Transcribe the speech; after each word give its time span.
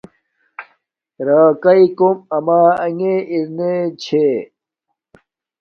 راکاݵ 1.27 1.81
کوم 1.97 2.17
اما 2.35 2.59
انݣ 2.85 3.01
ارنے 3.33 3.73
چھے 4.01 4.27